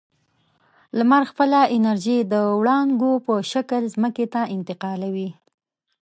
لمر 0.97 1.23
خپله 1.31 1.59
انرژي 1.75 2.17
د 2.31 2.33
وړانګو 2.59 3.11
په 3.25 3.33
شکل 3.51 3.83
ځمکې 3.95 4.25
ته 4.33 4.41
انتقالوي. 4.55 5.29